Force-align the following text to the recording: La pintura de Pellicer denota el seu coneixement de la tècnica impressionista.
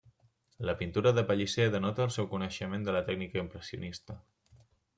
La 0.69 0.73
pintura 0.79 1.11
de 1.17 1.23
Pellicer 1.31 1.67
denota 1.75 2.03
el 2.07 2.11
seu 2.17 2.29
coneixement 2.33 2.87
de 2.89 2.97
la 2.99 3.05
tècnica 3.11 3.43
impressionista. 3.45 4.21